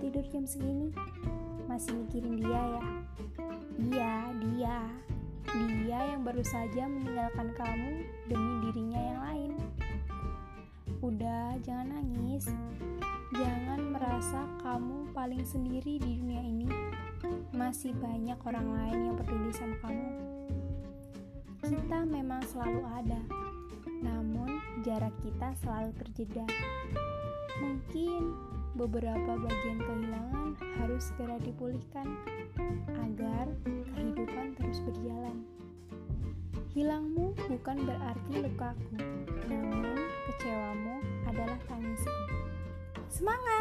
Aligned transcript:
tidur 0.00 0.24
jam 0.32 0.48
segini? 0.48 0.88
Masih 1.68 1.92
mikirin 1.92 2.40
dia 2.40 2.56
ya? 2.56 2.82
Iya, 3.76 4.14
dia. 4.40 4.78
Dia 5.52 6.00
yang 6.16 6.24
baru 6.24 6.40
saja 6.40 6.88
meninggalkan 6.88 7.52
kamu 7.52 7.90
demi 8.32 8.52
dirinya 8.64 9.00
yang 9.00 9.20
lain. 9.20 9.52
Udah, 11.04 11.60
jangan 11.60 12.00
nangis. 12.00 12.48
Jangan 13.36 13.92
merasa 13.92 14.40
kamu 14.64 15.12
paling 15.12 15.44
sendiri 15.44 16.00
di 16.00 16.16
dunia 16.16 16.42
ini. 16.42 16.68
Masih 17.52 17.92
banyak 18.00 18.40
orang 18.48 18.68
lain 18.72 18.98
yang 19.12 19.16
peduli 19.20 19.52
sama 19.52 19.76
kamu. 19.84 20.08
Kita 21.62 21.98
memang 22.08 22.42
selalu 22.48 22.82
ada, 22.88 23.20
namun 24.02 24.60
jarak 24.82 25.14
kita 25.22 25.54
selalu 25.62 25.94
terjeda. 26.00 26.44
Mungkin 27.62 28.51
beberapa 28.72 29.36
bagian 29.36 29.78
kehilangan 29.84 30.48
harus 30.80 31.12
segera 31.12 31.36
dipulihkan 31.44 32.08
agar 33.04 33.46
kehidupan 33.92 34.56
terus 34.56 34.80
berjalan. 34.88 35.44
Hilangmu 36.72 37.36
bukan 37.36 37.76
berarti 37.84 38.32
lukaku, 38.40 38.96
namun 39.44 40.08
kecewamu 40.24 41.04
adalah 41.28 41.60
tangisku. 41.68 42.24
Semangat! 43.12 43.51